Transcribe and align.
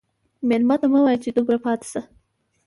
مېلمه 0.47 0.75
ته 0.81 0.85
مه 0.91 0.99
وایه 1.03 1.19
چې 1.23 1.29
دومره 1.37 1.57
پاتې 1.65 1.85
شه. 1.91 2.01